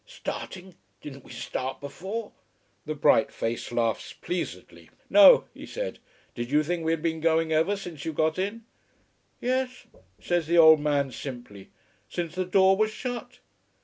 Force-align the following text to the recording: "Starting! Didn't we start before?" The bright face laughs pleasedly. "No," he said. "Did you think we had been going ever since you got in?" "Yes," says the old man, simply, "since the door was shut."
"Starting! 0.07 0.73
Didn't 0.99 1.23
we 1.23 1.29
start 1.31 1.79
before?" 1.79 2.31
The 2.87 2.95
bright 2.95 3.31
face 3.31 3.71
laughs 3.71 4.13
pleasedly. 4.13 4.89
"No," 5.11 5.45
he 5.53 5.67
said. 5.67 5.99
"Did 6.33 6.49
you 6.49 6.63
think 6.63 6.83
we 6.83 6.91
had 6.91 7.03
been 7.03 7.19
going 7.19 7.51
ever 7.51 7.75
since 7.75 8.03
you 8.03 8.11
got 8.11 8.39
in?" 8.39 8.63
"Yes," 9.39 9.85
says 10.19 10.47
the 10.47 10.57
old 10.57 10.79
man, 10.79 11.11
simply, 11.11 11.69
"since 12.09 12.33
the 12.33 12.45
door 12.45 12.75
was 12.75 12.89
shut." 12.89 13.37